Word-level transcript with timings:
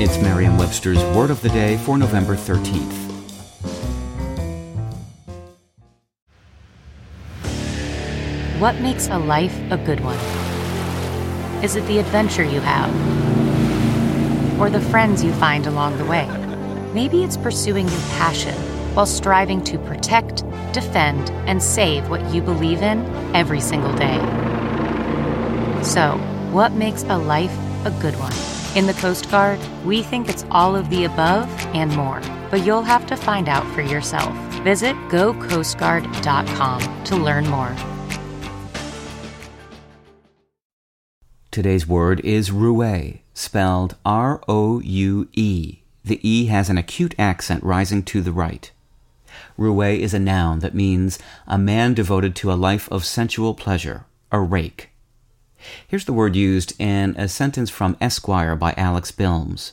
It's 0.00 0.16
Merriam 0.18 0.56
Webster's 0.56 1.02
Word 1.06 1.28
of 1.28 1.42
the 1.42 1.48
Day 1.48 1.76
for 1.78 1.98
November 1.98 2.36
13th. 2.36 2.94
What 8.60 8.76
makes 8.80 9.08
a 9.08 9.18
life 9.18 9.58
a 9.72 9.76
good 9.76 9.98
one? 9.98 10.16
Is 11.64 11.74
it 11.74 11.84
the 11.88 11.98
adventure 11.98 12.44
you 12.44 12.60
have? 12.60 12.90
Or 14.60 14.70
the 14.70 14.80
friends 14.80 15.24
you 15.24 15.32
find 15.32 15.66
along 15.66 15.98
the 15.98 16.04
way? 16.04 16.28
Maybe 16.94 17.24
it's 17.24 17.36
pursuing 17.36 17.88
your 17.88 18.00
passion 18.18 18.54
while 18.94 19.04
striving 19.04 19.64
to 19.64 19.78
protect, 19.78 20.44
defend, 20.72 21.28
and 21.48 21.60
save 21.60 22.08
what 22.08 22.24
you 22.32 22.40
believe 22.40 22.82
in 22.82 23.04
every 23.34 23.60
single 23.60 23.94
day. 23.94 24.18
So, 25.82 26.12
what 26.52 26.70
makes 26.70 27.02
a 27.02 27.18
life 27.18 27.58
a 27.84 27.90
good 28.00 28.14
one? 28.20 28.57
In 28.76 28.86
the 28.86 28.92
Coast 28.94 29.30
Guard, 29.30 29.58
we 29.84 30.02
think 30.02 30.28
it's 30.28 30.44
all 30.50 30.76
of 30.76 30.90
the 30.90 31.04
above 31.04 31.48
and 31.74 31.90
more, 31.96 32.20
but 32.50 32.66
you'll 32.66 32.82
have 32.82 33.06
to 33.06 33.16
find 33.16 33.48
out 33.48 33.66
for 33.74 33.80
yourself. 33.80 34.32
Visit 34.62 34.94
gocoastguard.com 35.08 37.04
to 37.04 37.16
learn 37.16 37.48
more. 37.48 37.74
Today's 41.50 41.88
word 41.88 42.20
is 42.20 42.50
roue, 42.50 43.20
spelled 43.32 43.96
R 44.04 44.42
O 44.46 44.80
U 44.80 45.28
E. 45.32 45.78
The 46.04 46.20
E 46.22 46.46
has 46.46 46.68
an 46.68 46.76
acute 46.76 47.14
accent 47.18 47.64
rising 47.64 48.02
to 48.04 48.20
the 48.20 48.32
right. 48.32 48.70
Roue 49.56 49.98
is 49.98 50.12
a 50.12 50.18
noun 50.18 50.58
that 50.60 50.74
means 50.74 51.18
a 51.46 51.58
man 51.58 51.94
devoted 51.94 52.36
to 52.36 52.52
a 52.52 52.54
life 52.54 52.86
of 52.92 53.06
sensual 53.06 53.54
pleasure, 53.54 54.04
a 54.30 54.38
rake. 54.40 54.90
Here's 55.86 56.04
the 56.04 56.12
word 56.12 56.36
used 56.36 56.72
in 56.78 57.14
a 57.16 57.28
sentence 57.28 57.70
from 57.70 57.96
Esquire 58.00 58.56
by 58.56 58.74
Alex 58.76 59.10
Bilmes. 59.10 59.72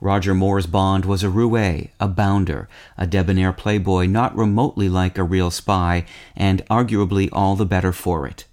Roger 0.00 0.34
Moore's 0.34 0.66
Bond 0.66 1.06
was 1.06 1.22
a 1.22 1.30
roue, 1.30 1.88
a 1.98 2.08
bounder, 2.08 2.68
a 2.98 3.06
debonair 3.06 3.52
playboy 3.52 4.06
not 4.06 4.36
remotely 4.36 4.88
like 4.88 5.16
a 5.16 5.24
real 5.24 5.50
spy, 5.50 6.04
and 6.36 6.64
arguably 6.66 7.30
all 7.32 7.56
the 7.56 7.64
better 7.64 7.92
for 7.92 8.26
it. 8.26 8.44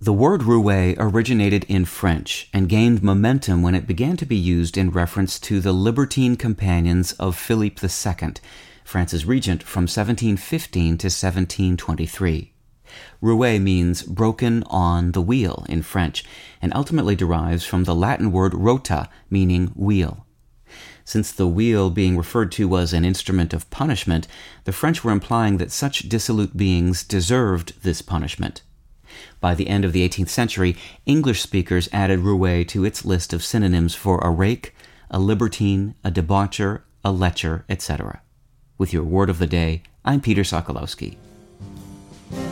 The 0.00 0.12
word 0.12 0.44
roue 0.44 0.94
originated 0.96 1.64
in 1.64 1.84
French 1.84 2.48
and 2.54 2.68
gained 2.68 3.02
momentum 3.02 3.62
when 3.62 3.74
it 3.74 3.86
began 3.86 4.16
to 4.18 4.26
be 4.26 4.36
used 4.36 4.78
in 4.78 4.90
reference 4.90 5.38
to 5.40 5.60
the 5.60 5.72
libertine 5.72 6.36
companions 6.36 7.12
of 7.14 7.36
Philip 7.36 7.82
II, 7.82 8.32
France's 8.84 9.26
regent 9.26 9.62
from 9.62 9.82
1715 9.82 10.98
to 10.98 11.06
1723. 11.06 12.52
Roue 13.20 13.58
means 13.58 14.02
broken 14.02 14.62
on 14.66 15.12
the 15.12 15.22
wheel 15.22 15.66
in 15.68 15.82
French, 15.82 16.24
and 16.62 16.72
ultimately 16.74 17.16
derives 17.16 17.64
from 17.64 17.84
the 17.84 17.94
Latin 17.94 18.32
word 18.32 18.54
rota, 18.54 19.08
meaning 19.30 19.68
wheel. 19.74 20.26
Since 21.04 21.32
the 21.32 21.48
wheel 21.48 21.88
being 21.88 22.18
referred 22.18 22.52
to 22.52 22.68
was 22.68 22.92
an 22.92 23.04
instrument 23.04 23.54
of 23.54 23.70
punishment, 23.70 24.28
the 24.64 24.72
French 24.72 25.02
were 25.02 25.10
implying 25.10 25.56
that 25.56 25.72
such 25.72 26.08
dissolute 26.08 26.56
beings 26.56 27.02
deserved 27.02 27.82
this 27.82 28.02
punishment. 28.02 28.62
By 29.40 29.54
the 29.54 29.68
end 29.68 29.84
of 29.84 29.92
the 29.92 30.06
18th 30.06 30.28
century, 30.28 30.76
English 31.06 31.40
speakers 31.40 31.88
added 31.92 32.20
roue 32.20 32.64
to 32.66 32.84
its 32.84 33.04
list 33.04 33.32
of 33.32 33.42
synonyms 33.42 33.94
for 33.94 34.18
a 34.18 34.30
rake, 34.30 34.74
a 35.10 35.18
libertine, 35.18 35.94
a 36.04 36.10
debaucher, 36.10 36.82
a 37.04 37.10
lecher, 37.10 37.64
etc. 37.68 38.20
With 38.76 38.92
your 38.92 39.04
word 39.04 39.30
of 39.30 39.38
the 39.38 39.46
day, 39.46 39.82
I'm 40.04 40.20
Peter 40.20 40.42
Sokolowski. 40.42 41.16